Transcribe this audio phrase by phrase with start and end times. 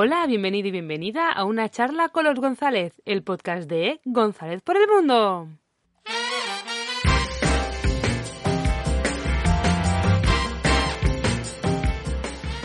[0.00, 4.76] Hola, bienvenido y bienvenida a una charla con los González, el podcast de González por
[4.76, 5.48] el Mundo.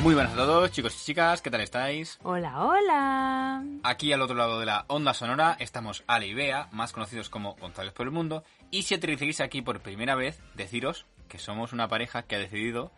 [0.04, 2.20] Muy buenas a todos, chicos y chicas, ¿qué tal estáis?
[2.22, 3.64] Hola, hola.
[3.82, 7.56] Aquí al otro lado de la onda sonora estamos Ale y Bea, más conocidos como
[7.56, 11.88] González por el Mundo, y si aterrizáis aquí por primera vez, deciros que somos una
[11.88, 12.92] pareja que ha decidido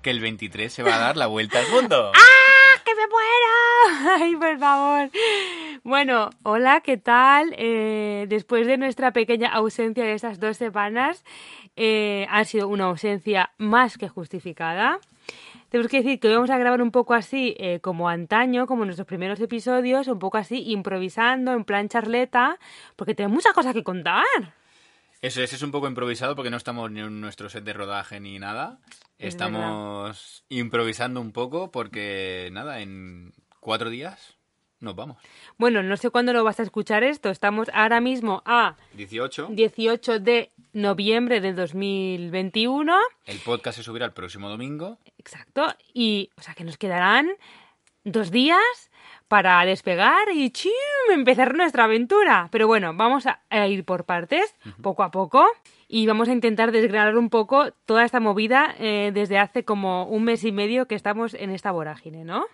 [0.00, 2.12] que el 23 se va a dar la vuelta al mundo.
[2.16, 2.63] ¡Ah!
[2.84, 4.22] ¡Que me muero!
[4.22, 5.10] ¡Ay, por favor!
[5.84, 7.54] Bueno, hola, ¿qué tal?
[7.56, 11.24] Eh, después de nuestra pequeña ausencia de estas dos semanas,
[11.76, 14.98] eh, ha sido una ausencia más que justificada.
[15.70, 18.82] Tenemos que decir que hoy vamos a grabar un poco así, eh, como antaño, como
[18.82, 22.58] en nuestros primeros episodios, un poco así, improvisando, en plan charleta,
[22.96, 24.24] porque tenemos muchas cosas que contar.
[25.20, 28.20] Eso es, es un poco improvisado porque no estamos ni en nuestro set de rodaje
[28.20, 28.78] ni nada.
[29.18, 34.36] Es estamos improvisando un poco porque, nada, en cuatro días
[34.80, 35.16] nos vamos.
[35.56, 37.30] Bueno, no sé cuándo lo vas a escuchar esto.
[37.30, 39.48] Estamos ahora mismo a 18.
[39.50, 42.94] 18 de noviembre de 2021.
[43.24, 44.98] El podcast se subirá el próximo domingo.
[45.18, 45.74] Exacto.
[45.92, 47.30] Y, o sea, que nos quedarán
[48.04, 48.90] dos días
[49.28, 50.72] para despegar y ¡chim!
[51.12, 52.48] empezar nuestra aventura.
[52.50, 55.46] Pero bueno, vamos a, ir por partes, poco a poco.
[55.88, 60.24] Y vamos a intentar desgranar un poco toda esta movida eh, desde hace como un
[60.24, 62.46] mes y medio que estamos en esta vorágine, ¿no?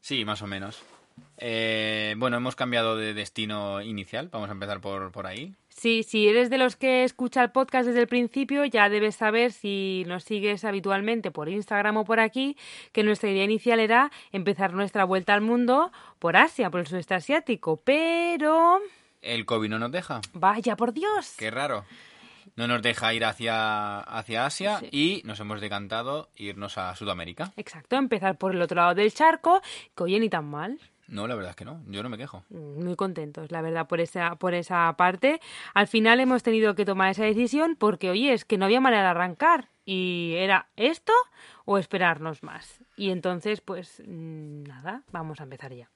[0.00, 0.82] Sí, más o menos.
[1.38, 4.28] Eh, bueno, hemos cambiado de destino inicial.
[4.30, 5.54] Vamos a empezar por, por ahí.
[5.78, 9.52] Sí, si eres de los que escucha el podcast desde el principio, ya debes saber
[9.52, 12.56] si nos sigues habitualmente por Instagram o por aquí,
[12.92, 17.14] que nuestra idea inicial era empezar nuestra vuelta al mundo por Asia, por el sudeste
[17.14, 17.76] asiático.
[17.84, 18.80] Pero...
[19.20, 20.22] El COVID no nos deja.
[20.32, 21.34] Vaya, por Dios.
[21.36, 21.84] Qué raro.
[22.54, 24.88] No nos deja ir hacia, hacia Asia Sí.
[24.92, 27.52] y nos hemos decantado irnos a Sudamérica.
[27.56, 29.60] Exacto, empezar por el otro lado del charco,
[29.94, 30.78] que oye, ni tan mal.
[31.08, 31.82] No, la verdad es que no.
[31.86, 32.44] Yo no me quejo.
[32.50, 35.40] Muy contentos, la verdad, por esa, por esa parte.
[35.74, 39.02] Al final hemos tenido que tomar esa decisión porque, oye, es que no había manera
[39.02, 39.68] de arrancar.
[39.84, 41.12] Y era esto
[41.64, 42.80] o esperarnos más.
[42.96, 45.88] Y entonces, pues mm, nada, vamos a empezar ya.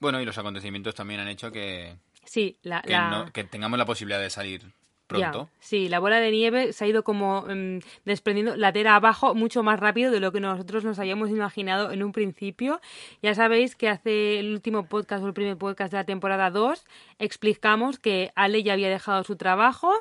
[0.00, 3.78] Bueno, y los acontecimientos también han hecho que, Sí, la, que, la- no- que tengamos
[3.78, 4.62] la posibilidad de salir
[5.10, 5.50] ya, pronto.
[5.60, 9.80] sí, la bola de nieve se ha ido como mm, desprendiendo latera abajo mucho más
[9.80, 12.80] rápido de lo que nosotros nos habíamos imaginado en un principio.
[13.22, 16.84] Ya sabéis que hace el último podcast o el primer podcast de la temporada 2
[17.18, 19.92] explicamos que Ale ya había dejado su trabajo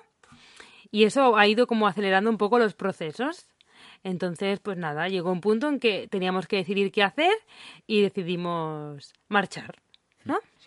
[0.91, 3.47] y eso ha ido como acelerando un poco los procesos.
[4.03, 7.33] Entonces, pues nada, llegó un punto en que teníamos que decidir qué hacer
[7.87, 9.75] y decidimos marchar.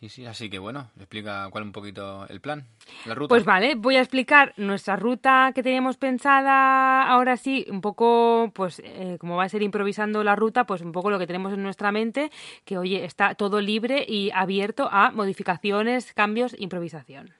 [0.00, 2.64] Sí, sí, así que bueno, explica cuál un poquito el plan,
[3.04, 3.28] la ruta.
[3.28, 8.80] Pues vale, voy a explicar nuestra ruta que teníamos pensada ahora sí, un poco, pues
[8.82, 11.62] eh, como va a ser improvisando la ruta, pues un poco lo que tenemos en
[11.62, 12.30] nuestra mente,
[12.64, 17.34] que oye, está todo libre y abierto a modificaciones, cambios, improvisación.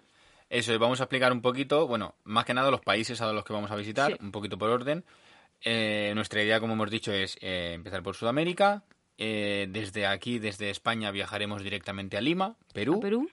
[0.50, 3.43] Eso, y vamos a explicar un poquito, bueno, más que nada los países a los
[3.43, 4.19] que vamos a visitar, Sí.
[4.20, 5.03] un poquito por orden.
[5.62, 8.82] Eh, nuestra idea, como hemos dicho, es eh, empezar por Sudamérica.
[9.22, 12.94] Eh, desde aquí, desde España, viajaremos directamente a Lima, Perú.
[12.97, 13.31] ¿A Perú?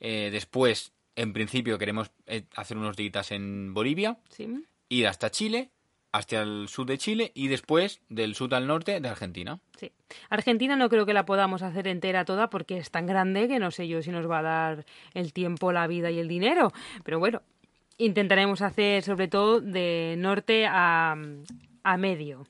[0.00, 4.48] Eh, después, en principio, queremos eh, hacer unos días en Bolivia, Sí.
[4.88, 5.68] ir hasta Chile,
[6.12, 9.60] hasta el sur de Chile y después del sur al norte de Argentina.
[9.78, 9.92] Sí.
[10.30, 13.70] Argentina no creo que la podamos hacer entera toda porque es tan grande que no
[13.70, 16.72] sé yo si nos va a dar el tiempo, la vida y el dinero.
[17.04, 17.42] Pero bueno,
[17.98, 21.14] intentaremos hacer sobre todo de norte a,
[21.82, 22.46] a medio.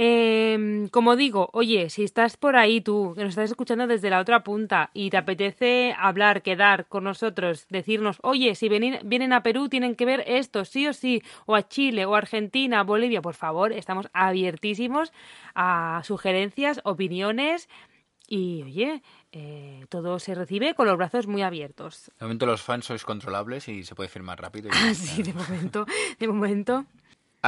[0.00, 4.20] Em, como digo, oye, si estás por ahí tú, que nos estás escuchando desde la
[4.20, 9.42] otra punta y te apetece hablar, quedar con nosotros, decirnos, oye, si vienen, vienen a
[9.42, 13.20] Perú tienen que ver esto, sí o sí, o a Chile, o a Argentina, Bolivia,
[13.20, 15.12] por favor, estamos abiertísimos
[15.56, 17.68] a sugerencias, opiniones
[18.28, 22.12] y, oye, eh, todo se recibe con los brazos muy abiertos.
[22.20, 24.68] De momento los fans sois controlables y se puede firmar rápido.
[24.68, 25.32] y Así, está.
[25.32, 25.86] de momento,
[26.20, 26.86] de momento.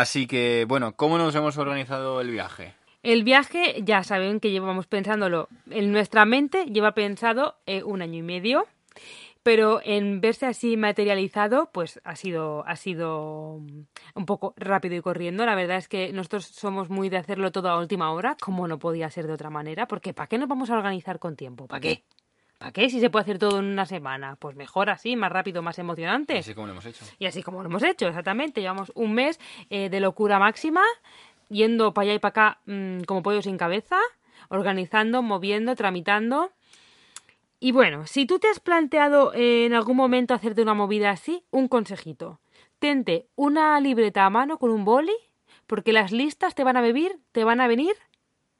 [0.00, 2.72] Así que, bueno, ¿cómo nos hemos organizado el viaje?
[3.02, 8.20] El viaje, ya saben que llevamos pensándolo en nuestra mente, lleva pensado eh, un año
[8.20, 8.66] y medio,
[9.42, 13.80] pero en verse así materializado, pues ha sido, ha sido mm,
[14.14, 15.44] un poco rápido y corriendo.
[15.44, 18.78] La verdad es que nosotros somos muy de hacerlo todo a última hora, como no
[18.78, 21.66] podía ser de otra manera, porque ¿para qué nos vamos a organizar con tiempo?
[21.66, 22.04] ¿Para qué?
[22.60, 22.90] ¿Para qué?
[22.90, 24.36] Si se puede hacer todo en una semana.
[24.38, 26.36] Pues mejor así, más rápido, más emocionante.
[26.36, 27.06] Así como lo hemos hecho.
[27.18, 28.60] Y así como lo hemos hecho, exactamente.
[28.60, 29.40] Llevamos un mes
[29.70, 30.82] eh, de locura máxima,
[31.48, 33.96] yendo para allá y para acá mm, como pollo sin cabeza,
[34.50, 36.52] organizando, moviendo, tramitando.
[37.60, 41.42] Y bueno, si tú te has planteado eh, en algún momento hacerte una movida así,
[41.50, 42.40] un consejito.
[42.78, 45.16] Tente una libreta a mano con un boli,
[45.66, 47.94] porque las listas te van a vivir, te van a venir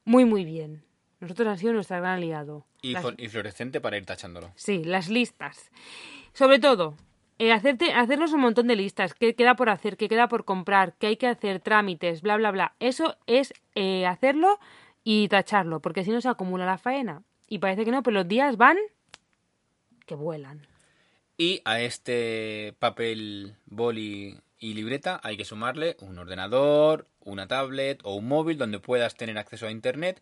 [0.07, 0.90] muy muy bien.
[1.21, 2.65] Nosotros han sido nuestra gran aliado.
[2.83, 4.51] Y, Las- y fluorescente para ir tachándolo.
[4.57, 5.71] Sí, las listas.
[6.33, 6.95] Sobre todo,
[7.39, 9.15] eh, hacerte, hacernos un montón de listas.
[9.15, 9.97] ¿Qué queda por hacer?
[9.97, 10.95] ¿Qué queda por comprar?
[10.99, 11.61] ¿Qué hay que hacer?
[11.61, 12.75] Trámites, bla, bla, bla.
[12.81, 14.59] Eso es eh, hacerlo
[15.05, 17.23] y tacharlo, porque si no se acumula la faena.
[17.49, 18.77] Y parece que no, pero los días van
[20.07, 20.67] que vuelan.
[21.37, 28.15] Y a este papel, boli y libreta hay que sumarle un ordenador, una tablet o
[28.15, 30.21] un móvil donde puedas tener acceso a internet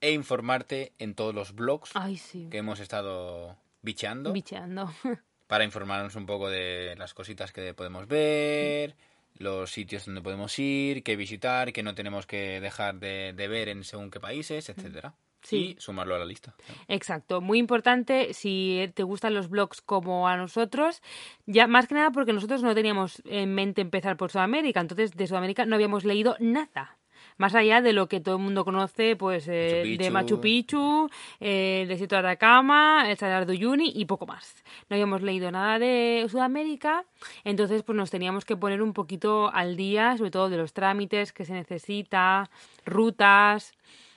[0.00, 2.48] e informarte en todos los blogs Ay, sí.
[2.50, 4.90] que hemos estado bicheando Bicheando.
[5.46, 8.96] para informarnos un poco de las cositas que podemos ver,
[9.38, 13.68] los sitios donde podemos ir, qué visitar, qué no tenemos que dejar de, de ver
[13.68, 15.14] en según qué países, etcétera.
[15.42, 15.76] Sí.
[15.78, 16.56] Y sumarlo a la lista.
[16.88, 21.02] Exacto, muy importante si te gustan los blogs como a nosotros,
[21.46, 25.26] ya más que nada porque nosotros no teníamos en mente empezar por Sudamérica, entonces de
[25.28, 26.95] Sudamérica no habíamos leído nada.
[27.38, 30.10] Más allá de lo que todo el mundo conoce, pues eh, Machu de.
[30.10, 31.10] Machu Picchu,
[31.40, 34.64] eh, el desierto de Atacama, el Salar de Uyuni y poco más.
[34.88, 37.04] No habíamos leído nada de Sudamérica,
[37.44, 41.32] entonces pues nos teníamos que poner un poquito al día, sobre todo de los trámites
[41.32, 42.48] que se necesita,
[42.86, 43.74] rutas,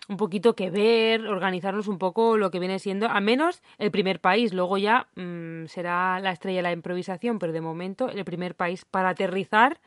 [0.10, 4.20] un poquito que ver, organizarnos un poco lo que viene siendo, al menos el primer
[4.20, 4.54] país.
[4.54, 8.86] Luego ya mm, será la estrella de la improvisación, pero de momento el primer país
[8.86, 9.80] para aterrizar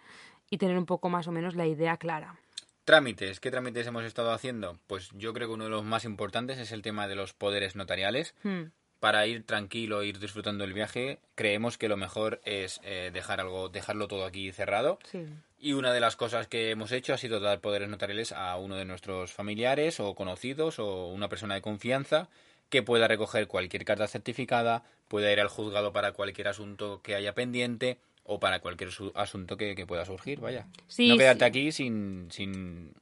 [0.49, 2.37] y tener un poco más o menos la idea clara.
[2.85, 4.79] Trámites, ¿qué trámites hemos estado haciendo?
[4.89, 7.77] Pues yo creo que uno de los más importantes es el tema de los poderes
[7.77, 8.35] notariales.
[8.43, 8.65] Hmm.
[8.99, 13.69] Para ir tranquilo, ir disfrutando del viaje, creemos que lo mejor es eh, dejar algo,
[13.69, 14.99] dejarlo todo aquí cerrado.
[15.11, 15.27] Sí.
[15.59, 18.77] Y una de las cosas que hemos hecho ha sido dar poderes notariales a uno
[18.77, 22.29] de nuestros familiares o conocidos o una persona de confianza
[22.69, 27.35] que pueda recoger cualquier carta certificada, pueda ir al juzgado para cualquier asunto que haya
[27.35, 30.67] pendiente o para cualquier su- asunto que, que pueda surgir, vaya.
[30.89, 31.49] Sí, no quedarte sí.
[31.49, 32.95] aquí sin, sin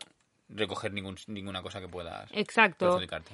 [0.49, 2.87] recoger ningún, ninguna cosa que puedas Exacto.
[2.87, 3.33] perjudicarte.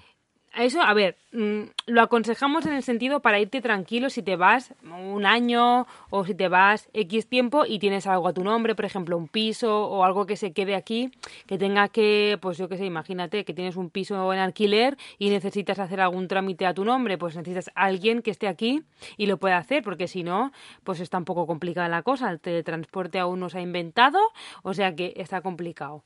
[0.56, 4.73] Eso, a ver, mm, lo aconsejamos en el sentido para irte tranquilo si te vas
[4.82, 8.87] un año o si te vas X tiempo y tienes algo a tu nombre, por
[8.87, 11.11] ejemplo, un piso o algo que se quede aquí,
[11.47, 15.29] que tenga que, pues yo qué sé, imagínate que tienes un piso en alquiler y
[15.29, 18.82] necesitas hacer algún trámite a tu nombre, pues necesitas a alguien que esté aquí
[19.19, 20.53] y lo pueda hacer, porque si no,
[20.85, 22.31] pues está un poco complicada la cosa.
[22.31, 24.20] El teletransporte aún no se ha inventado,
[24.62, 26.03] o sea que está complicado.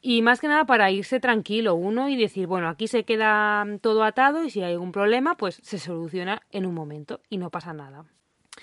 [0.00, 4.04] Y más que nada para irse tranquilo uno y decir, bueno, aquí se queda todo
[4.04, 7.72] atado y si hay algún problema, pues se soluciona en un momento y no pasa
[7.72, 8.04] nada.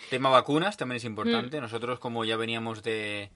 [0.10, 1.08] Tema vacunas también es Mm.
[1.08, 1.60] importante.
[1.62, 3.32] Nosotros, como ya veníamos de,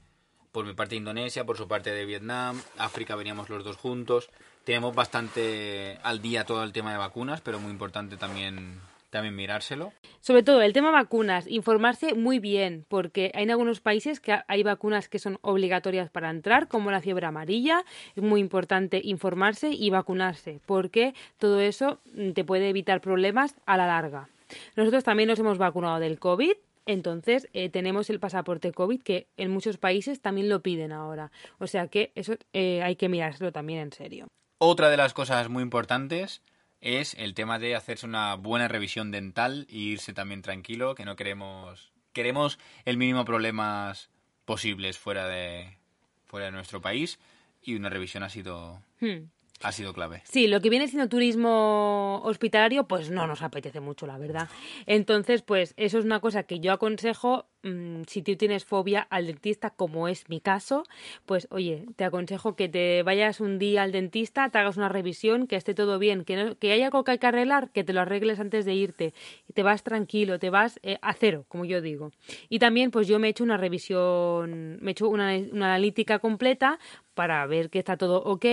[0.52, 4.30] por mi parte de Indonesia, por su parte de Vietnam, África, veníamos los dos juntos.
[4.64, 9.92] Tenemos bastante al día todo el tema de vacunas, pero muy importante también, también mirárselo.
[10.20, 14.62] Sobre todo el tema vacunas, informarse muy bien, porque hay en algunos países que hay
[14.62, 17.84] vacunas que son obligatorias para entrar, como la fiebre amarilla.
[18.16, 23.76] Es muy importante informarse y vacunarse, porque todo eso mm, te puede evitar problemas a
[23.76, 24.28] la larga.
[24.76, 26.52] Nosotros también nos hemos vacunado del COVID.
[26.86, 31.30] Entonces, eh, tenemos el pasaporte COVID que en muchos países también lo piden ahora.
[31.58, 34.26] O sea que eso eh, hay que mirárselo también en serio.
[34.58, 36.42] Otra de las cosas muy importantes
[36.80, 41.16] es el tema de hacerse una buena revisión dental e irse también tranquilo, que no
[41.16, 44.10] queremos queremos el mínimo problemas
[44.44, 45.78] posibles fuera de
[46.26, 47.18] fuera de nuestro país
[47.62, 49.28] y una revisión ha sido Hmm.
[49.62, 50.22] ha sido clave.
[50.24, 54.48] Sí, lo que viene siendo turismo hospitalario, pues no nos apetece mucho, la verdad.
[54.86, 59.26] Entonces, pues eso es una cosa que yo aconsejo, mm, si tú tienes fobia al
[59.26, 60.84] dentista, como es mi caso,
[61.26, 65.46] pues oye, te aconsejo que te vayas un día al dentista, te hagas una revisión,
[65.46, 67.92] que esté todo bien, que, no- que haya algo que hay que arreglar, que te
[67.92, 69.14] lo arregles antes de irte.
[69.48, 72.10] Y te vas tranquilo, te vas eh, a cero, como yo digo.
[72.48, 76.18] Y también, pues yo me he hecho una revisión, me he hecho una, una analítica
[76.18, 76.78] completa
[77.14, 78.44] para ver que está todo ok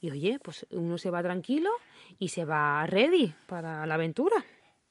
[0.00, 1.70] y oye, pues uno se va tranquilo
[2.18, 4.44] y se va ready para la aventura.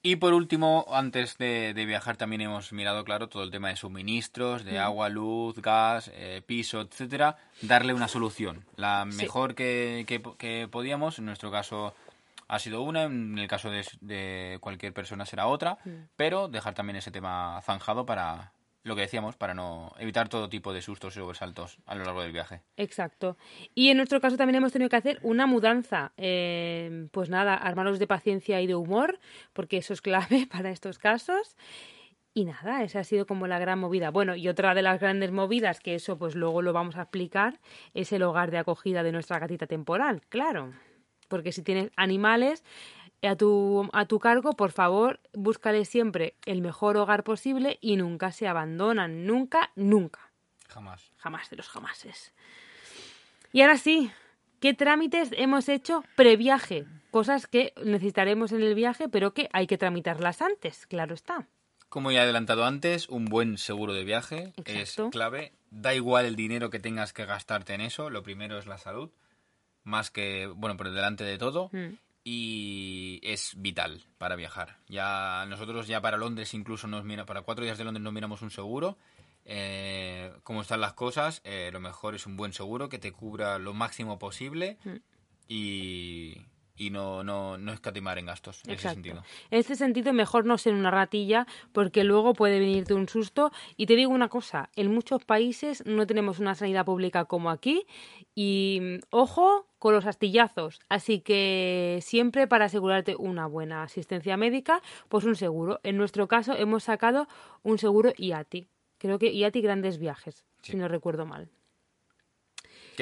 [0.04, 3.76] Y por último, antes de, de viajar también hemos mirado, claro, todo el tema de
[3.76, 8.64] suministros, de agua, luz, gas, eh, piso, etcétera, darle una solución.
[8.74, 9.16] La Sí.
[9.18, 11.94] mejor que, que, que podíamos, en nuestro caso
[12.48, 15.78] ha sido una, en el caso de, de cualquier persona será otra,
[16.16, 18.50] pero dejar también ese tema zanjado para
[18.84, 22.22] lo que decíamos, para no evitar todo tipo de sustos y sobresaltos a lo largo
[22.22, 22.62] del viaje.
[22.76, 23.36] Exacto.
[23.74, 26.12] Y en nuestro caso también hemos tenido que hacer una mudanza.
[26.16, 29.20] Eh, pues nada, armaros de paciencia y de humor,
[29.52, 31.56] porque eso es clave para estos casos.
[32.34, 34.10] Y nada, esa ha sido como la gran movida.
[34.10, 37.60] Bueno, y otra de las grandes movidas, que eso pues luego lo vamos a explicar,
[37.92, 40.72] es el hogar de acogida de nuestra gatita temporal, claro.
[41.28, 42.64] Porque si tienes animales
[43.22, 48.32] a tu, a tu cargo, por favor, búscale siempre el mejor hogar posible y nunca
[48.32, 50.30] se abandonan, nunca, nunca
[50.68, 51.12] Jamás.
[51.16, 52.32] jamás de los jamases.
[53.52, 54.10] Y ahora sí,
[54.62, 56.84] ¿Qué trámites hemos hecho previaje?
[57.10, 61.48] Cosas que necesitaremos en el viaje, pero que hay que tramitarlas antes, claro está.
[61.88, 65.06] Como ya he adelantado antes, un buen seguro de viaje Exacto.
[65.06, 65.52] es clave.
[65.72, 69.10] Da igual el dinero que tengas que gastarte en eso, lo primero es la salud,
[69.82, 71.68] más que, bueno, por delante de todo.
[71.72, 71.94] Mm.
[72.22, 74.78] Y es vital para viajar.
[74.88, 78.42] Ya nosotros ya para Londres incluso nos mira, para cuatro días de Londres nos miramos
[78.42, 78.98] un seguro.
[79.44, 83.58] Eh, como están las cosas, eh, lo mejor es un buen seguro que te cubra
[83.58, 84.96] lo máximo posible Mm.
[85.48, 86.36] y,
[86.76, 89.22] y no, no, no escatimar en gastos en ese sentido.
[89.50, 93.52] En este sentido, mejor no ser una ratilla, porque luego puede venirte un susto.
[93.76, 97.86] Y te digo una cosa, en muchos países no tenemos una sanidad pública como aquí.
[98.34, 100.80] Y mm, ojo con los astillazos.
[100.88, 105.80] Así que siempre para asegurarte una buena asistencia médica, pues un seguro.
[105.82, 107.28] En nuestro caso hemos sacado
[107.62, 108.68] un seguro IATI.
[108.98, 110.72] Creo que IATI Grandes Viajes, Sí.
[110.72, 111.48] si no recuerdo mal.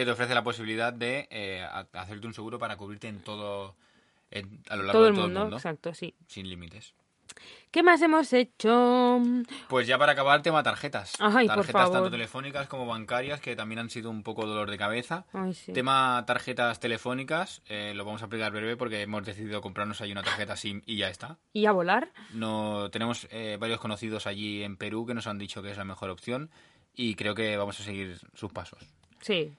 [0.00, 3.76] Que te ofrece la posibilidad de eh, ha- hacerte un seguro para cubrirte en todo
[4.30, 6.14] en- a lo largo Todo de el todo mundo, el mundo exacto, sí.
[6.26, 6.94] sin límites
[7.70, 9.20] ¿Qué más hemos hecho?
[9.68, 13.78] pues ya para acabar tema tarjetas Ay, por tarjetas tanto telefónicas como bancarias que también
[13.78, 15.72] han sido un poco dolor de cabeza Ay, sí.
[15.72, 20.22] tema tarjetas telefónicas eh, lo vamos a aplicar breve porque hemos decidido comprarnos ahí una
[20.24, 22.10] tarjeta SIM y ya está ¿Y a volar?
[22.32, 25.84] no tenemos eh, varios conocidos allí en Perú que nos han dicho que es la
[25.84, 26.50] mejor opción
[26.96, 28.80] y creo que vamos a seguir sus pasos
[29.20, 29.52] Sí.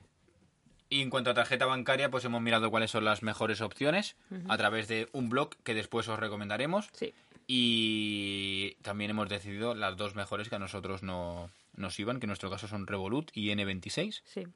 [0.92, 4.18] Y en cuanto a tarjeta bancaria, pues hemos mirado cuáles son las mejores opciones
[4.50, 6.90] a través de un blog que después os recomendaremos.
[6.92, 7.14] Sí.
[7.48, 12.30] Y también hemos decidido las dos mejores que a nosotros no nos iban, que en
[12.32, 14.22] nuestro caso son Revolut y N26.
[14.26, 14.48] Sí.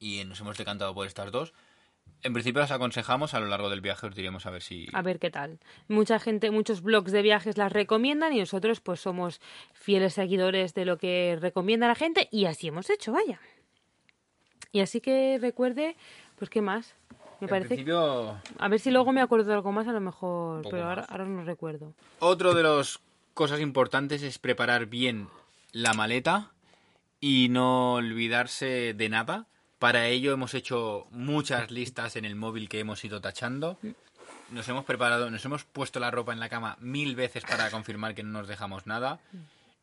[0.00, 1.54] Y nos hemos decantado por estas dos.
[2.24, 4.88] En principio las aconsejamos, a lo largo del viaje os diremos a ver si...
[4.92, 5.60] A ver qué tal.
[5.86, 9.40] Mucha gente, muchos blogs de viajes las recomiendan y nosotros pues somos
[9.72, 13.38] fieles seguidores de lo que recomienda la gente y así hemos hecho, vaya.
[14.74, 15.96] Y así que recuerde,
[16.36, 16.94] pues qué más.
[17.40, 17.68] Me en parece.
[17.68, 21.06] principio, A ver si luego me acuerdo de algo más, a lo mejor, pero ahora,
[21.08, 21.94] ahora no recuerdo.
[22.18, 22.98] otro de las
[23.34, 25.28] cosas importantes es preparar bien
[25.72, 26.50] la maleta
[27.20, 29.46] y no olvidarse de nada.
[29.78, 33.78] Para ello hemos hecho muchas listas en el móvil que hemos ido tachando.
[34.50, 38.14] Nos hemos preparado, nos hemos puesto la ropa en la cama mil veces para confirmar
[38.16, 39.20] que no nos dejamos nada.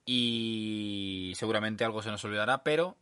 [0.05, 2.95] Y seguramente algo se nos olvidará, pero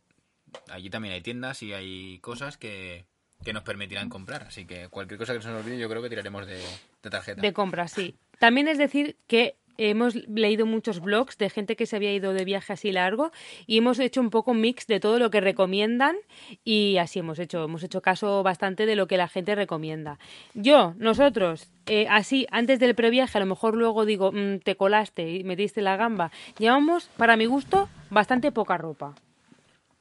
[0.70, 3.04] allí también hay tiendas y hay cosas que,
[3.44, 4.42] que nos permitirán comprar.
[4.42, 6.56] Así que cualquier cosa que se nos olvide yo creo que tiraremos de,
[7.02, 7.40] de tarjeta.
[7.40, 8.14] De compra, sí.
[8.38, 12.44] También es decir que hemos leído muchos blogs de gente que se había ido de
[12.44, 13.32] viaje así largo
[13.66, 16.16] y hemos hecho un poco mix de todo lo que recomiendan
[16.64, 20.18] y así hemos hecho, hemos hecho caso bastante de lo que la gente recomienda.
[20.52, 25.30] Yo, nosotros, eh, así, antes del previaje, a lo mejor luego digo, "Mm, te colaste
[25.30, 29.14] y metiste la gamba, llevamos, para mi gusto, bastante poca ropa.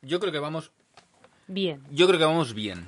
[0.02, 0.72] Yo creo que vamos
[1.50, 1.82] Bien.
[1.90, 2.86] Yo creo que vamos bien.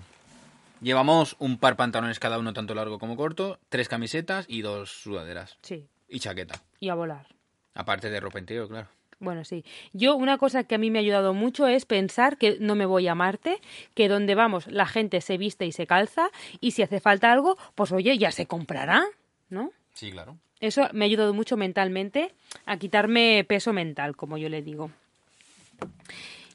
[0.81, 5.57] Llevamos un par pantalones cada uno, tanto largo como corto, tres camisetas y dos sudaderas.
[5.63, 5.87] Sí.
[6.07, 6.61] Y chaqueta.
[6.79, 7.25] Y a volar.
[7.73, 8.87] Aparte de ropa interior, claro.
[9.19, 9.65] Bueno, sí.
[9.93, 12.85] Yo una cosa que a mí me ha ayudado mucho es pensar que no me
[12.85, 13.59] voy a Marte,
[13.95, 17.57] que donde vamos la gente se viste y se calza y si hace falta algo,
[17.73, 19.03] pues oye, ya se comprará,
[19.49, 19.71] ¿no?
[19.95, 20.37] Sí, claro.
[20.59, 22.31] Eso me ha ayudado mucho mentalmente
[22.67, 24.91] a quitarme peso mental, como yo le digo.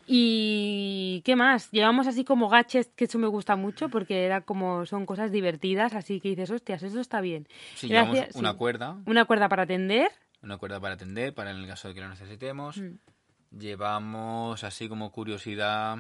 [0.07, 1.71] ¿Y qué más?
[1.73, 5.95] Llevamos así como gadgets, que eso me gusta mucho porque era como son cosas divertidas,
[5.95, 7.49] así que dices, hostias, eso está bien.
[7.75, 8.57] Sí, Gracias, llevamos una sí.
[8.59, 10.09] cuerda, Una cuerda para atender.
[10.43, 12.79] una cuerda para atender, para en el caso de que lo necesitemos.
[12.79, 12.95] Mm.
[13.59, 15.99] Llevamos, así como curiosidad,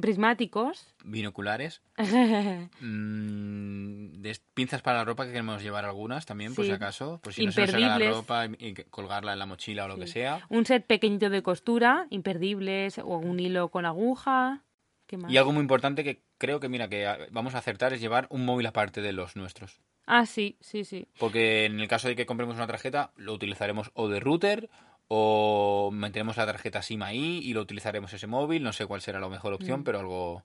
[0.00, 0.94] prismáticos.
[1.04, 1.82] binoculares.
[2.80, 4.22] Mm,
[4.54, 7.20] pinzas para la ropa que queremos llevar algunas también, por si acaso.
[7.22, 8.16] Por si no se nos la Imperdibles.
[8.16, 10.40] ropa y, colgarla en la mochila o lo que sea.
[10.48, 14.64] Un set pequeñito de costura, imperdibles, o un hilo con aguja.
[15.06, 15.30] ¿Qué más?
[15.30, 18.44] Y algo muy importante que creo que, mira, que vamos a acertar es llevar un
[18.44, 19.80] móvil aparte de los nuestros.
[20.06, 21.08] Ah, sí, sí, sí.
[21.18, 24.68] Porque en el caso de que compremos una tarjeta, lo utilizaremos o de router
[25.08, 28.62] o meteremos la tarjeta SIM ahí y lo utilizaremos ese móvil.
[28.62, 29.54] No sé cuál será la mejor Mm.
[29.54, 30.42] opción, pero algo...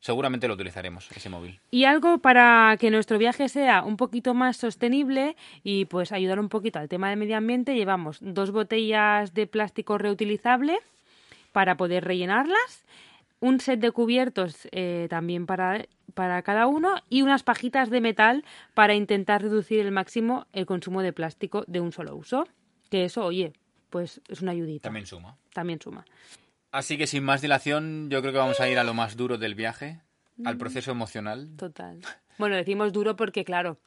[0.00, 1.58] Seguramente lo utilizaremos, ese móvil.
[1.72, 6.48] Y algo para que nuestro viaje sea un poquito más sostenible y pues ayudar un
[6.48, 10.78] poquito al tema del medio ambiente, llevamos dos botellas de plástico reutilizable
[11.50, 12.84] para poder rellenarlas,
[13.40, 18.44] un set de cubiertos eh, también para, para cada uno y unas pajitas de metal
[18.74, 22.46] para intentar reducir el máximo el consumo de plástico de un solo uso.
[22.88, 23.52] Que eso, oye,
[23.90, 24.84] pues es una ayudita.
[24.88, 25.36] También suma.
[25.52, 26.04] También suma.
[26.70, 29.38] Así que sin más dilación, yo creo que vamos a ir a lo más duro
[29.38, 30.00] del viaje,
[30.44, 30.58] al Mm.
[30.58, 31.48] proceso emocional.
[31.56, 32.00] Total.
[32.38, 33.78] Bueno, decimos duro porque, claro,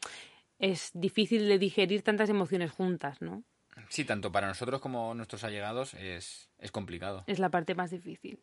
[0.59, 3.43] es difícil de digerir tantas emociones juntas, ¿no?
[3.89, 7.23] Sí, tanto para nosotros como nuestros allegados es, es complicado.
[7.27, 8.39] Es la parte más difícil.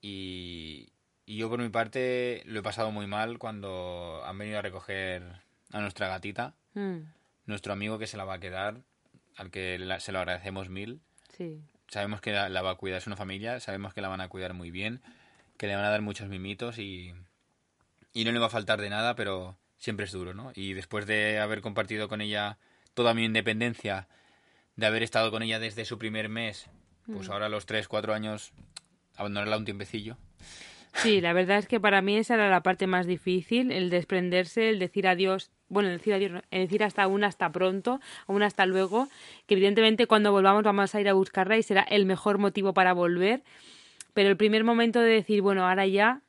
[0.00, 0.92] Y,
[1.26, 5.22] Y yo por mi parte lo he pasado muy mal cuando han venido a recoger
[5.72, 7.00] a nuestra gatita, Mm,
[7.46, 8.82] nuestro amigo que se la va a quedar,
[9.40, 11.00] al que la- se lo agradecemos mil.
[11.36, 11.60] sí.
[11.88, 14.28] Sabemos que la, la va a cuidar, es una familia, sabemos que la van a
[14.28, 15.00] cuidar muy bien,
[15.56, 17.12] que le van a dar muchos mimitos y,
[18.12, 20.52] y no le va a faltar de nada, pero siempre es duro, ¿no?
[20.54, 22.58] Y después de haber compartido con ella
[22.94, 24.06] toda mi independencia,
[24.76, 26.68] de haber estado con ella desde su primer mes,
[27.12, 28.52] pues ahora a los 3, 4 años,
[29.16, 30.16] abandonarla un tiempecillo.
[31.02, 34.68] Sí, la verdad es que para mí esa era la parte más difícil, el desprenderse,
[34.68, 39.08] el decir adiós, bueno, el decir decir hasta un hasta pronto, un hasta luego,
[39.46, 42.92] que evidentemente cuando volvamos vamos a ir a buscarla y será el mejor motivo para
[42.92, 43.42] volver,
[44.12, 46.20] pero el primer momento de decir, bueno, ahora ya,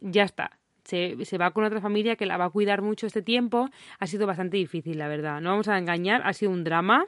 [0.00, 0.52] ya está.
[0.84, 4.06] Se, se va con otra familia que la va a cuidar mucho este tiempo, ha
[4.06, 5.40] sido bastante difícil, la verdad.
[5.40, 7.06] No vamos a engañar, ha sido un drama.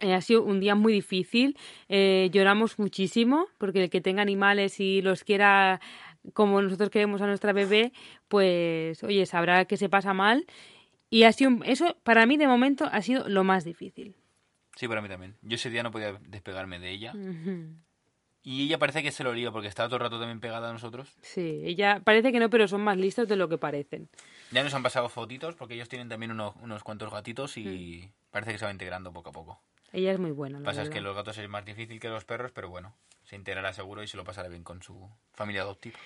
[0.00, 1.56] Eh, ha sido un día muy difícil.
[1.88, 5.80] Eh, lloramos muchísimo porque el que tenga animales y los quiera
[6.34, 7.92] como nosotros queremos a nuestra bebé,
[8.28, 10.46] pues oye, sabrá que se pasa mal.
[11.12, 14.16] Y ha sido un- eso para mí de momento ha sido lo más difícil.
[14.76, 15.36] Sí, para mí también.
[15.42, 17.12] Yo ese día no podía despegarme de ella.
[18.42, 20.72] Y ella parece que se lo lío porque estaba todo el rato también pegada a
[20.72, 21.14] nosotros.
[21.20, 24.08] Sí, ella parece que no, pero son más listos de lo que parecen.
[24.52, 28.52] Ya nos han pasado fotitos porque ellos tienen también unos, unos cuantos gatitos y parece
[28.52, 29.60] que se va integrando poco a poco.
[29.92, 30.60] Ella es muy buena.
[30.60, 33.36] Lo pasa es que los gatos es más difícil que los perros, pero bueno, se
[33.36, 35.98] integrará seguro y se lo pasará bien con su familia adoptiva.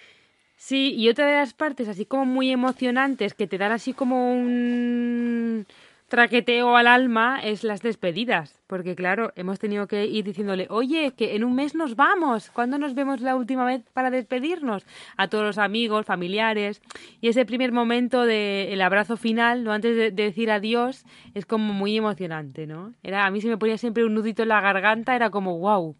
[0.56, 4.32] Sí, y otra de las partes así como muy emocionantes que te dan así como
[4.32, 5.66] un
[6.08, 11.34] traqueteo al alma es las despedidas, porque claro, hemos tenido que ir diciéndole, oye, que
[11.34, 14.86] en un mes nos vamos, ¿cuándo nos vemos la última vez para despedirnos?
[15.16, 16.80] A todos los amigos, familiares,
[17.20, 21.44] y ese primer momento del el abrazo final, no antes de, de decir adiós, es
[21.44, 22.94] como muy emocionante, ¿no?
[23.02, 25.96] Era, a mí se me ponía siempre un nudito en la garganta, era como, wow.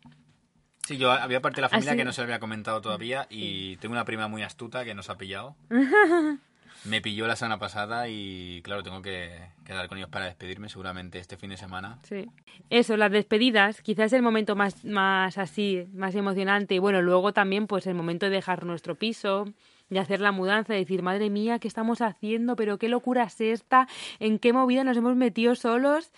[0.87, 3.27] Sí, yo había parte de la familia Así- que no se lo había comentado todavía
[3.29, 5.57] y tengo una prima muy astuta que nos ha pillado.
[6.85, 9.33] Me pilló la semana pasada y claro, tengo que
[9.65, 11.99] quedar con ellos para despedirme seguramente este fin de semana.
[12.05, 12.27] Sí.
[12.71, 16.77] Eso, las despedidas, quizás el momento más, más así, más emocionante.
[16.77, 19.47] Y bueno, luego también, pues el momento de dejar nuestro piso,
[19.91, 22.55] de hacer la mudanza, de decir, madre mía, ¿qué estamos haciendo?
[22.55, 23.89] ¿Pero qué locura es esta?
[24.21, 26.13] ¿En qué movida nos hemos metido solos?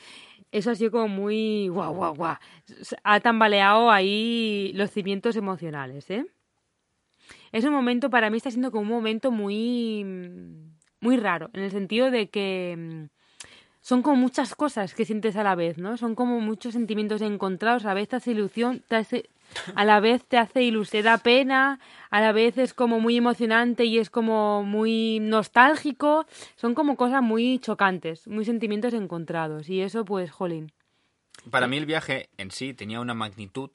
[0.51, 2.37] Eso ha sido como muy guau, guau, guau.
[3.05, 6.27] Ha tambaleado ahí los cimientos emocionales, ¿eh?
[7.53, 10.05] Es un momento, para mí está siendo como un momento muy,
[11.01, 13.05] muy raro, en el sentido de que mm,
[13.81, 15.97] son como muchas cosas que sientes a la vez, ¿no?
[15.97, 19.31] Son como muchos sentimientos encontrados, a la vez te hace ilusión, te hace,
[19.75, 21.81] a la vez te hace ilusión, da pena,
[22.11, 27.23] a la vez es como muy emocionante y es como muy nostálgico, son como cosas
[27.23, 30.73] muy chocantes, muy sentimientos encontrados y eso pues, jolín.
[31.51, 33.71] Para mí el viaje en sí tenía una magnitud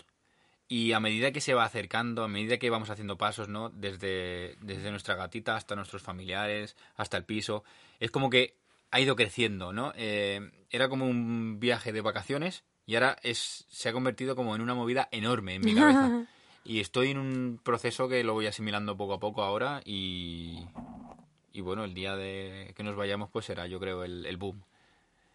[0.68, 3.70] y a medida que se va acercando, a medida que vamos haciendo pasos, ¿no?
[3.70, 7.64] Desde, desde nuestra gatita hasta nuestros familiares, hasta el piso,
[8.00, 8.58] es como que
[8.92, 9.94] ha ido creciendo, ¿no?
[9.96, 14.62] Eh, era como un viaje de vacaciones y ahora es, se ha convertido como en
[14.62, 16.26] una movida enorme en mi cabeza.
[16.66, 20.60] Y estoy en un proceso que lo voy asimilando poco a poco ahora y,
[21.52, 24.62] y bueno, el día de que nos vayamos pues será yo creo el, el boom.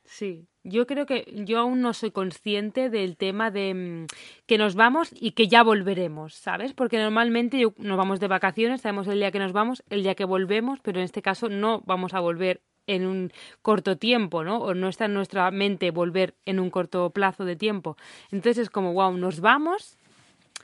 [0.06, 4.06] Sí, yo creo que yo aún no soy consciente del tema de mm,
[4.46, 6.72] que nos vamos y que ya volveremos, ¿sabes?
[6.72, 10.14] Porque normalmente yo- nos vamos de vacaciones, sabemos el día que nos vamos, el día
[10.14, 14.58] que volvemos, pero en este caso no vamos a volver en un corto tiempo, ¿no?
[14.58, 17.96] O no está en nuestra mente volver en un corto plazo de tiempo.
[18.32, 19.96] Entonces es como, wow, nos vamos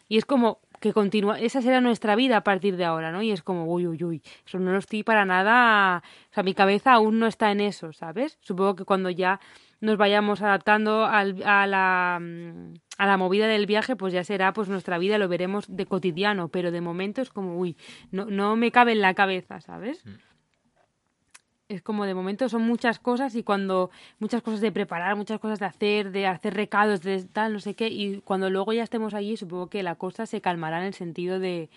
[0.08, 3.22] y es como que continúa, esa será nuestra vida a partir de ahora, ¿no?
[3.22, 6.52] Y es como, uy, uy, uy, eso no lo estoy para nada, o sea, mi
[6.52, 8.36] cabeza aún no está en eso, ¿sabes?
[8.42, 9.40] Supongo que cuando ya
[9.80, 14.52] nos vayamos adaptando al- a, la, mm, a la movida del viaje, pues ya será
[14.52, 17.76] pues nuestra vida, lo veremos de cotidiano, pero de momento es como, uy,
[18.10, 20.04] no, no me cabe en la cabeza, ¿sabes?
[21.74, 25.58] Es como de momento son muchas cosas y cuando muchas cosas de preparar, muchas cosas
[25.58, 29.12] de hacer, de hacer recados, de tal, no sé qué, y cuando luego ya estemos
[29.12, 31.68] allí, supongo que la cosa se calmará en el sentido de,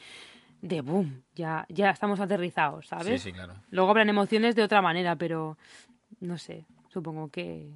[0.62, 3.24] de boom, ya, ya estamos aterrizados, ¿sabes?
[3.24, 3.56] Sí, sí, claro.
[3.72, 5.58] Luego habrán emociones de otra manera, pero
[6.20, 7.68] no sé, supongo que,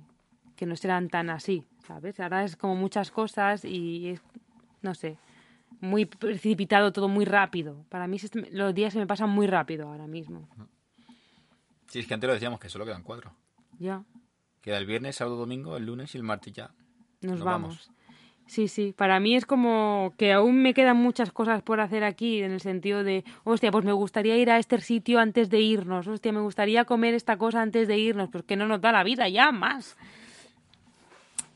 [0.56, 2.20] que no serán tan así, ¿sabes?
[2.20, 4.22] Ahora es como muchas cosas y es,
[4.84, 5.18] no sé,
[5.80, 7.84] muy precipitado, todo muy rápido.
[7.90, 8.18] Para mí
[8.52, 10.48] los días se me pasan muy rápido ahora mismo.
[11.92, 13.34] Sí, es que antes lo decíamos que solo quedan cuatro.
[13.78, 14.04] Ya,
[14.62, 16.72] Queda el viernes, sábado, domingo, el lunes y el martes ya.
[17.20, 17.90] nos, Nos vamos.
[17.90, 17.92] vamos.
[18.48, 22.42] Sí, sí, para mí es como que aún me quedan muchas cosas por hacer aquí,
[22.44, 26.08] en el sentido de, hostia, pues me gustaría ir a este sitio antes de irnos,
[26.08, 29.04] hostia, me gustaría comer esta cosa antes de irnos, pues que no nos da la
[29.04, 29.98] vida ya más.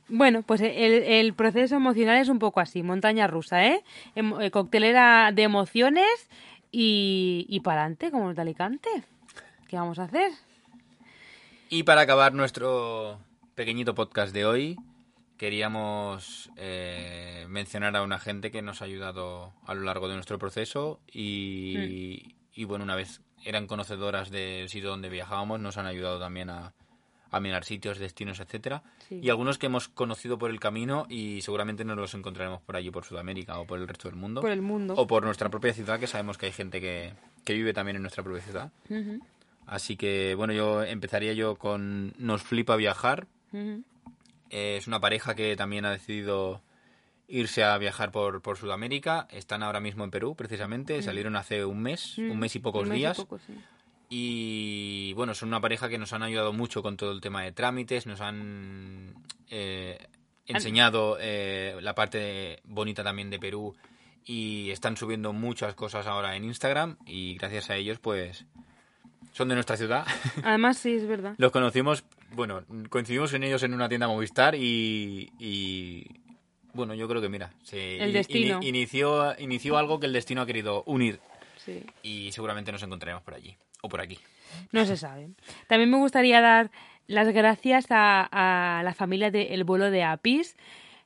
[0.09, 3.83] Bueno, pues el, el proceso emocional es un poco así, montaña rusa, ¿eh?
[4.15, 6.29] Em- eh, Coctelera de emociones
[6.73, 8.89] y, y para adelante, como los de Alicante.
[9.67, 10.31] ¿Qué vamos a hacer?
[11.69, 13.19] Y para acabar nuestro
[13.55, 14.77] pequeñito podcast de hoy,
[15.37, 20.37] queríamos eh, mencionar a una gente que nos ha ayudado a lo largo de nuestro
[20.37, 22.31] proceso y, Mm.
[22.53, 26.73] y, bueno, una vez eran conocedoras del sitio donde viajábamos, nos han ayudado también a,
[27.31, 28.83] a mirar sitios, destinos, etcétera.
[29.09, 29.19] Sí.
[29.21, 32.91] Y algunos que hemos conocido por el camino y seguramente nos los encontraremos por allí,
[32.91, 34.41] por Sudamérica o por el resto del mundo.
[34.41, 34.93] Por el mundo.
[34.97, 38.03] O por nuestra propia ciudad, que sabemos que hay gente que, que vive también en
[38.03, 38.71] nuestra propia ciudad.
[39.67, 43.27] Así que, bueno, yo empezaría yo con Nos flipa viajar.
[43.51, 46.61] Eh, es una pareja que también ha decidido
[47.27, 49.27] irse a viajar por, por Sudamérica.
[49.31, 51.01] Están ahora mismo en Perú, precisamente.
[51.01, 52.83] Salieron hace un mes, un mes y pocos.
[52.83, 53.17] Un mes y días.
[53.17, 53.53] poco, sí.
[54.09, 57.51] Y bueno, son una pareja que nos han ayudado mucho con todo el tema de
[57.51, 59.15] trámites, nos han
[59.49, 59.97] eh,
[60.45, 63.75] enseñado eh, la parte bonita también de Perú
[64.23, 68.45] y están subiendo muchas cosas ahora en Instagram y gracias a ellos pues
[69.35, 70.05] son de nuestra ciudad.
[70.43, 71.35] Además, sí, es verdad.
[71.37, 76.07] Los conocimos, bueno, coincidimos en ellos en una tienda Movistar y, y,
[76.73, 78.59] bueno, yo creo que mira, se El destino.
[78.61, 81.19] ini- inició, inició algo que el destino ha querido unir
[81.57, 81.83] Sí.
[82.01, 84.17] y seguramente nos encontraremos por allí o por aquí.
[84.71, 85.29] No se sabe.
[85.67, 86.71] También me gustaría dar
[87.07, 90.55] las gracias a, a la familia de El Vuelo de Apis.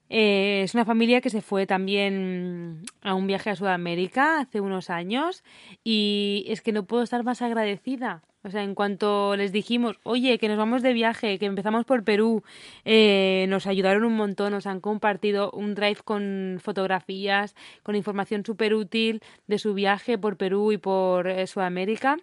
[0.10, 4.90] Eh, es una familia que se fue también a un viaje a Sudamérica hace unos
[4.90, 5.44] años
[5.84, 8.24] y es que no puedo estar más agradecida.
[8.42, 12.06] O sea, en cuanto les dijimos, oye, que nos vamos de viaje, que empezamos por
[12.06, 12.42] Perú,
[12.86, 18.74] eh, nos ayudaron un montón, nos han compartido un drive con fotografías, con información súper
[18.76, 22.18] útil de su viaje por Perú y por eh, Sudamérica.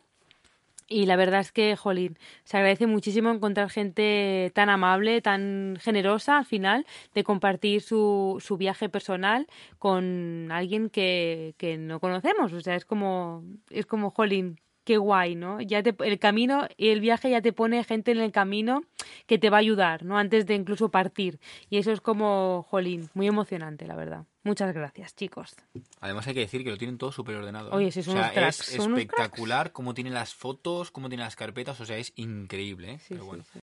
[0.89, 6.39] Y la verdad es que, jolín, se agradece muchísimo encontrar gente tan amable, tan generosa
[6.39, 12.53] al final, de compartir su, su viaje personal con alguien que, que no conocemos.
[12.53, 15.61] O sea, es como, es como, jolín, qué guay, ¿no?
[15.61, 18.85] Ya te, el camino y el viaje ya te pone gente en el camino
[19.27, 20.17] que te va a ayudar, ¿no?
[20.17, 21.41] Antes de incluso partir.
[21.69, 24.25] Y eso es como, jolín, muy emocionante, la verdad.
[24.45, 25.57] Muchas gracias, chicos.
[26.01, 27.71] Además hay que decir que lo tienen todo súper ordenado.
[27.71, 27.75] ¿eh?
[27.75, 31.09] Oye, sí, son o sea, unos cracks, es son espectacular cómo tienen las fotos, cómo
[31.09, 32.99] tienen las carpetas, o sea, es increíble, ¿eh?
[33.01, 33.45] Sí, Pero bueno.
[33.53, 33.59] sí.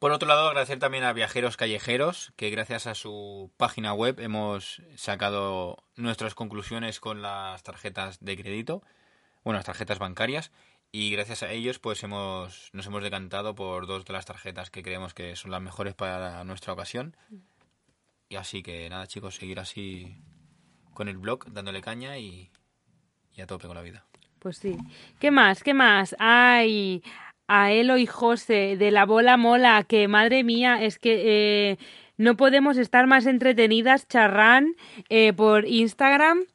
[0.00, 4.82] Por otro lado, agradecer también a Viajeros Callejeros, que gracias a su página web hemos
[4.96, 8.82] sacado nuestras conclusiones con las tarjetas de crédito,
[9.46, 10.50] bueno, las tarjetas bancarias,
[10.90, 14.82] y gracias a ellos pues hemos, nos hemos decantado por dos de las tarjetas que
[14.82, 17.16] creemos que son las mejores para nuestra ocasión.
[18.28, 20.16] Y así que nada chicos, seguir así
[20.94, 22.50] con el blog, dándole caña y,
[23.36, 24.04] y a tope con la vida.
[24.40, 24.76] Pues sí.
[25.20, 25.62] ¿Qué más?
[25.62, 26.16] ¿Qué más?
[26.18, 27.04] Ay,
[27.46, 31.78] a Elo y José de la bola mola, que madre mía, es que eh,
[32.16, 34.74] no podemos estar más entretenidas, charrán,
[35.08, 36.46] eh, por Instagram.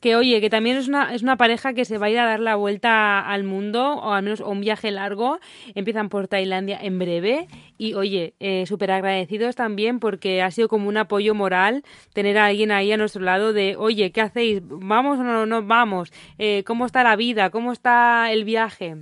[0.00, 2.24] Que oye, que también es una, es una pareja que se va a ir a
[2.24, 5.38] dar la vuelta al mundo, o al menos un viaje largo.
[5.74, 7.48] Empiezan por Tailandia en breve.
[7.76, 11.82] Y oye, eh, súper agradecidos también porque ha sido como un apoyo moral
[12.12, 14.60] tener a alguien ahí a nuestro lado de, oye, ¿qué hacéis?
[14.64, 16.12] ¿Vamos o no, no vamos?
[16.38, 17.50] Eh, ¿Cómo está la vida?
[17.50, 18.96] ¿Cómo está el viaje?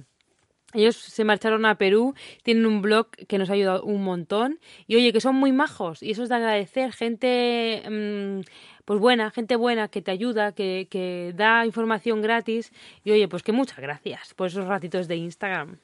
[0.74, 4.96] Ellos se marcharon a Perú, tienen un blog que nos ha ayudado un montón y
[4.96, 8.40] oye, que son muy majos y eso es de agradecer, gente mm,
[8.88, 12.72] pues buena, gente buena que te ayuda, que, que da información gratis
[13.05, 15.77] y oye, pues que muchas gracias por esos ratitos de Instagram.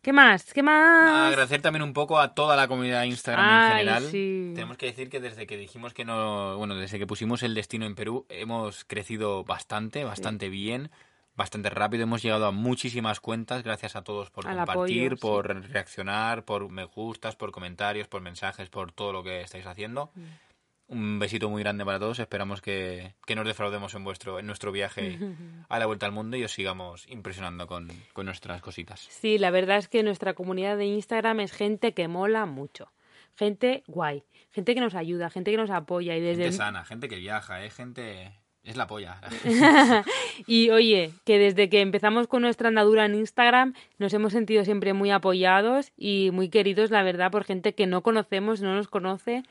[0.00, 0.54] ¿Qué más?
[0.54, 1.32] ¿Qué más?
[1.32, 4.04] Agradecer también un poco a toda la comunidad de Instagram en general.
[4.04, 4.52] sí.
[4.54, 7.84] Tenemos que decir que desde que dijimos que no, bueno, desde que pusimos el destino
[7.84, 10.88] en Perú, hemos crecido bastante, bastante bien,
[11.34, 12.04] bastante rápido.
[12.04, 13.64] Hemos llegado a muchísimas cuentas.
[13.64, 15.20] Gracias a todos por Al compartir, apoyo, sí.
[15.20, 20.12] por reaccionar, por me gustas, por comentarios, por mensajes, por todo lo que estáis haciendo.
[20.14, 20.47] Mm.
[20.88, 22.18] Un besito muy grande para todos.
[22.18, 25.18] Esperamos que, que nos defraudemos en vuestro en nuestro viaje
[25.68, 29.00] a la vuelta al mundo y os sigamos impresionando con, con nuestras cositas.
[29.10, 32.90] Sí, la verdad es que nuestra comunidad de Instagram es gente que mola mucho.
[33.36, 37.08] Gente guay, gente que nos ayuda, gente que nos apoya y desde Gente sana, gente
[37.08, 37.70] que viaja, ¿eh?
[37.70, 38.32] gente...
[38.64, 39.20] Es la polla.
[40.46, 44.92] Y oye, que desde que empezamos con nuestra andadura en Instagram nos hemos sentido siempre
[44.92, 49.42] muy apoyados y muy queridos, la verdad, por gente que no conocemos, no nos conoce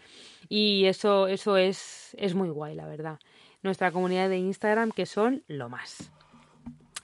[0.49, 3.19] y eso eso es es muy guay, la verdad.
[3.63, 6.11] Nuestra comunidad de Instagram que son lo más.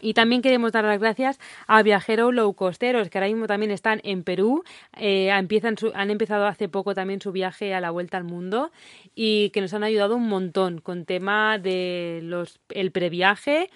[0.03, 4.01] Y también queremos dar las gracias a Viajeros Low Costeros, que ahora mismo también están
[4.03, 4.63] en Perú.
[4.97, 8.71] Eh, empiezan su- han empezado hace poco también su viaje a la vuelta al mundo
[9.15, 13.69] y que nos han ayudado un montón con tema de los el previaje.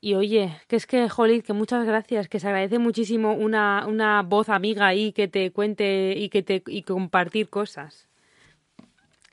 [0.00, 4.22] Y oye, que es que, Jolly, que muchas gracias, que se agradece muchísimo una, una
[4.22, 8.07] voz amiga ahí que te cuente y que te y compartir cosas.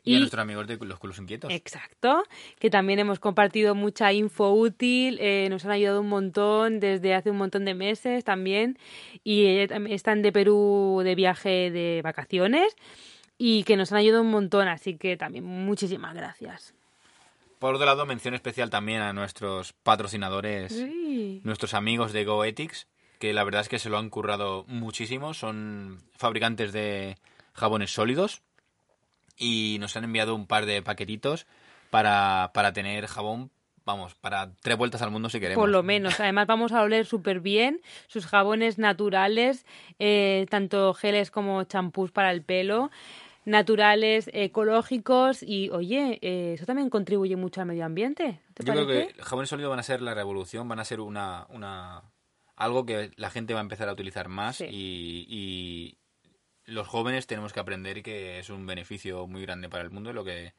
[0.05, 1.51] Y, Y- a nuestros amigos de los culos inquietos.
[1.51, 2.23] Exacto,
[2.59, 7.31] que también hemos compartido mucha info útil, eh, nos han ayudado un montón desde hace
[7.31, 8.77] un montón de meses también
[9.23, 12.75] y eh, están de Perú de viaje de vacaciones
[13.39, 16.73] y que nos han ayudado un montón, así que también muchísimas gracias.
[17.59, 21.41] Por otro lado, mención especial también a nuestros patrocinadores, Sí.
[21.43, 22.87] nuestros amigos de GoEthics,
[23.17, 25.33] que la verdad es que se lo han currado muchísimo.
[25.33, 27.17] Son fabricantes de
[27.53, 28.41] jabones sólidos
[29.38, 31.45] y nos han enviado un par de paquetitos
[31.89, 33.52] para, para tener jabón,
[33.86, 35.62] vamos, para tres vueltas al mundo si queremos.
[35.62, 36.19] Por lo menos.
[36.19, 37.82] Además, vamos a oler súper bien.
[38.08, 39.65] Sus jabones naturales,
[40.00, 42.91] eh, tanto geles como champús para el pelo,
[43.45, 45.43] naturales, ecológicos.
[45.43, 48.41] Y oye, eh, eso también contribuye mucho al medio ambiente.
[48.54, 51.45] ¿Te Yo creo que jabones sólidos van a ser la revolución, van a ser una,
[51.50, 52.04] una
[52.56, 54.65] algo que la gente va a empezar a utilizar más Sí.
[54.69, 55.98] y, y
[56.65, 60.23] los jóvenes tenemos que aprender que es un beneficio muy grande para el mundo lo
[60.23, 60.54] que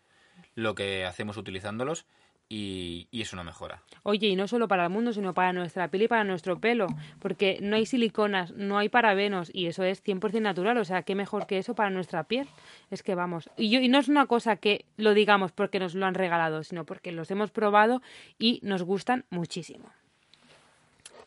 [0.54, 2.06] lo que hacemos utilizándolos
[2.48, 3.82] y, y es una mejora.
[4.04, 6.86] Oye, y no solo para el mundo, sino para nuestra piel y para nuestro pelo.
[7.18, 10.78] Porque no hay siliconas, no hay parabenos y eso es 100% natural.
[10.78, 12.46] O sea, qué mejor que eso para nuestra piel.
[12.90, 13.50] Es que vamos.
[13.56, 16.62] Y, yo, y no es una cosa que lo digamos porque nos lo han regalado,
[16.62, 18.00] sino porque los hemos probado
[18.38, 19.90] y nos gustan muchísimo.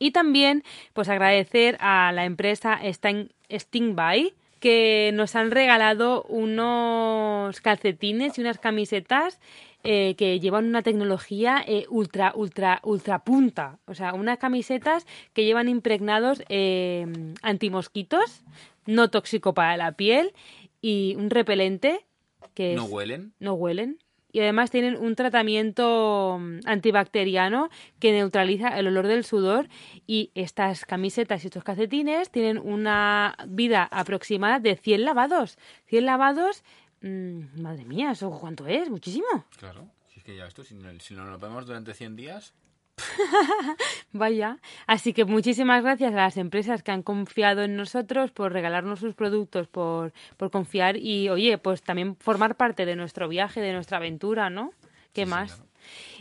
[0.01, 0.63] Y también,
[0.93, 8.59] pues agradecer a la empresa Sting, Stingby que nos han regalado unos calcetines y unas
[8.59, 9.39] camisetas
[9.83, 13.79] eh, que llevan una tecnología eh, ultra, ultra, ultra punta.
[13.85, 17.07] O sea, unas camisetas que llevan impregnados eh,
[17.41, 18.43] antimosquitos,
[18.85, 20.33] no tóxico para la piel,
[20.81, 22.05] y un repelente
[22.53, 23.33] que ¿No es- huelen?
[23.39, 23.97] no huelen.
[24.31, 29.67] Y además tienen un tratamiento mm, antibacteriano que neutraliza el olor del sudor.
[30.05, 35.57] Y estas camisetas y estos calcetines tienen una vida aproximada de 100 lavados.
[35.87, 36.63] 100 lavados,
[37.01, 38.89] mm, madre mía, ¿eso cuánto es?
[38.89, 39.27] Muchísimo.
[39.57, 39.87] Claro.
[40.13, 42.53] Si es que ya esto, si, no- si no lo vemos durante 100 días...
[44.11, 44.57] Vaya.
[44.87, 49.15] Así que muchísimas gracias a las empresas que han confiado en nosotros por regalarnos sus
[49.15, 53.97] productos, por, por confiar y, oye, pues también formar parte de nuestro viaje, de nuestra
[53.97, 54.71] aventura, ¿no?
[55.13, 55.63] ¿Qué Sí, más?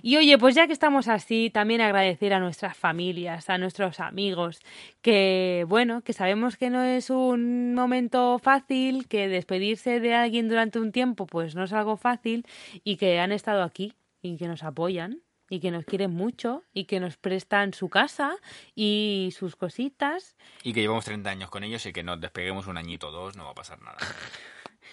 [0.03, 4.61] Y oye, pues ya que estamos así, también agradecer a nuestras familias, a nuestros amigos,
[5.03, 10.79] que bueno, que sabemos que no es un momento fácil, que despedirse de alguien durante
[10.79, 12.47] un tiempo pues no es algo fácil
[12.85, 16.84] y que han estado aquí y que nos apoyan y que nos quieren mucho y
[16.84, 18.37] que nos prestan su casa
[18.74, 20.37] y sus cositas.
[20.62, 23.37] Y que llevamos 30 años con ellos y que nos despeguemos un añito o dos,
[23.37, 23.98] no va a pasar nada.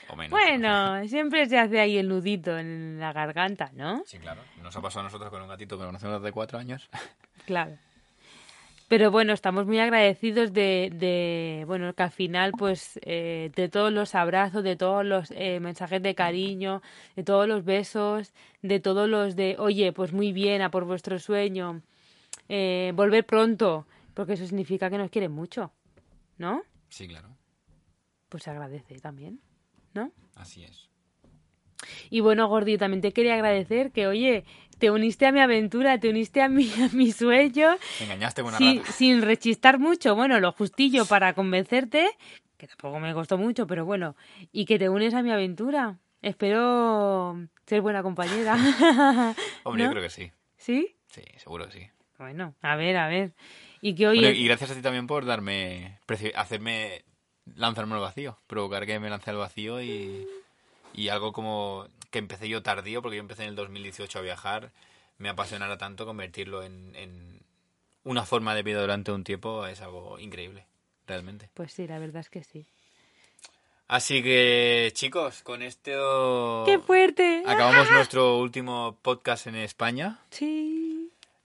[0.10, 0.32] O menos.
[0.32, 4.04] Bueno, siempre se hace ahí el nudito en la garganta, ¿no?
[4.06, 4.42] Sí, claro.
[4.62, 6.90] Nos ha pasado a nosotros con un gatito que conocemos desde cuatro años.
[7.46, 7.78] Claro.
[8.88, 13.92] Pero bueno, estamos muy agradecidos de, de bueno, que al final, pues, eh, de todos
[13.92, 16.84] los abrazos, de todos los eh, mensajes de cariño,
[17.16, 21.18] de todos los besos, de todos los de, oye, pues muy bien, a por vuestro
[21.18, 21.82] sueño,
[22.48, 25.72] eh, volver pronto, porque eso significa que nos quieren mucho,
[26.38, 26.62] ¿no?
[26.90, 27.36] Sí, claro.
[28.30, 29.40] Pues se agradece también,
[29.96, 30.12] ¿no?
[30.36, 30.90] Así es.
[32.10, 34.44] Y bueno, Gordi, también te quería agradecer que, oye,
[34.80, 38.58] te uniste a mi aventura, te uniste a mi, a mi sueño, Me engañaste una
[38.58, 38.92] Sí, rata.
[38.92, 42.10] sin rechistar mucho, bueno, lo justillo para convencerte,
[42.58, 44.16] que tampoco me costó mucho, pero bueno,
[44.52, 45.98] y que te unes a mi aventura.
[46.22, 48.56] Espero ser buena compañera.
[49.64, 49.92] Hombre, yo ¿No?
[49.92, 50.32] creo que sí.
[50.58, 50.96] ¿Sí?
[51.12, 51.88] Sí, seguro que sí.
[52.18, 53.34] Bueno, a ver, a ver.
[53.82, 56.00] Y que oye, Bueno, y gracias a ti también por darme,
[56.36, 57.04] hacerme
[57.54, 60.26] lanzarme al vacío, provocar que me lance al vacío y,
[60.96, 64.72] y algo como que empecé yo tardío, porque yo empecé en el 2018 a viajar,
[65.18, 67.42] me apasionara tanto, convertirlo en, en
[68.04, 70.66] una forma de vida durante un tiempo es algo increíble,
[71.08, 71.50] realmente.
[71.54, 72.66] pues sí, la verdad es que sí.
[73.88, 77.44] Así que, chicos, con esto ¡Qué fuerte!
[77.46, 80.20] acabamos nuestro último podcast en España.
[80.32, 80.95] Sí.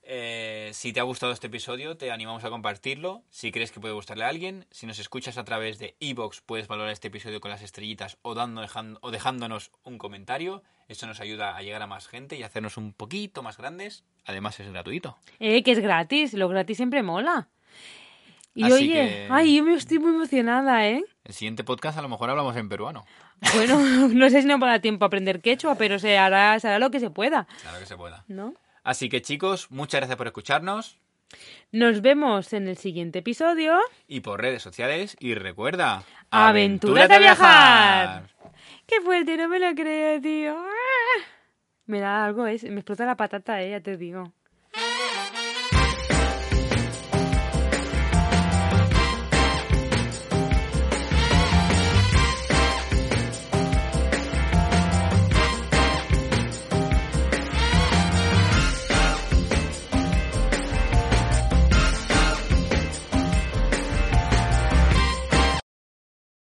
[0.03, 3.23] Eh, si te ha gustado este episodio, te animamos a compartirlo.
[3.29, 6.67] Si crees que puede gustarle a alguien, si nos escuchas a través de iVoox, puedes
[6.67, 10.63] valorar este episodio con las estrellitas o, dando, dejando- o dejándonos un comentario.
[10.87, 14.03] Eso nos ayuda a llegar a más gente y hacernos un poquito más grandes.
[14.25, 15.17] Además, es gratuito.
[15.39, 17.47] Eh, que es gratis, lo gratis siempre mola.
[18.53, 21.01] Y Así oye, que- ay, yo me estoy muy emocionada, ¿eh?
[21.23, 23.05] El siguiente podcast a lo mejor hablamos en peruano.
[23.55, 23.79] Bueno,
[24.13, 26.67] no sé si nos va a dar tiempo a aprender quechua, pero se hará, se
[26.67, 28.25] hará lo que se pueda, Claro que se pueda.
[28.27, 28.53] ¿no?
[28.83, 30.97] Así que, chicos, muchas gracias por escucharnos
[31.71, 33.77] Nos vemos en el siguiente episodio.
[34.07, 35.15] y por redes sociales.
[35.19, 38.29] Y recuerda, ¡Aventúrate a viajar!
[38.87, 39.37] ¡Qué fuerte!
[39.37, 40.57] No me lo creo, tío.
[40.57, 41.23] ¡Ah!
[41.85, 44.31] Me da algo, es, me explota la patata, eh, ya te digo.